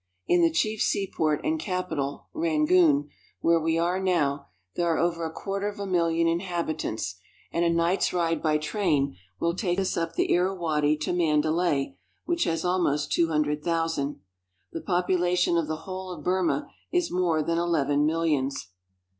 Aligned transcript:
In 0.25 0.41
the 0.41 0.49
chief 0.49 0.81
seaport 0.81 1.41
and 1.43 1.59
capital, 1.59 2.25
Rangoon, 2.33 3.09
where 3.41 3.59
we 3.59 3.77
are 3.77 3.99
now, 3.99 4.47
there 4.75 4.87
are 4.87 4.97
over 4.97 5.25
a 5.25 5.31
quarter 5.31 5.67
of 5.69 5.79
a 5.79 5.85
million 5.85 6.27
inhabitants, 6.27 7.19
and 7.51 7.63
a 7.63 7.69
night's 7.69 8.11
ride 8.11 8.41
by 8.41 8.57
train 8.57 9.15
will 9.39 9.53
take 9.55 9.79
us 9.79 9.95
up 9.95 10.15
the 10.15 10.31
Irawadi 10.33 10.97
to 11.01 11.13
Mandalay, 11.13 11.99
which 12.25 12.45
has 12.45 12.65
almost 12.65 13.11
two 13.11 13.27
hundred 13.27 13.63
thousand. 13.63 14.19
The 14.71 14.81
population 14.81 15.55
of 15.55 15.67
the 15.67 15.85
whole 15.85 16.09
of 16.11 16.23
Burma 16.23 16.67
is 16.91 17.11
more 17.11 17.43
than 17.43 17.59
eleven 17.59 18.03
millions. 18.07 18.69